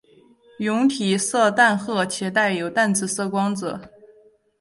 [0.57, 3.79] 蛹体色淡褐且带有淡紫色光泽。